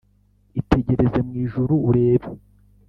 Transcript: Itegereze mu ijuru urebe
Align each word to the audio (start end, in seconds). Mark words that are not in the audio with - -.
Itegereze 0.61 1.19
mu 1.27 1.33
ijuru 1.43 1.73
urebe 1.89 2.27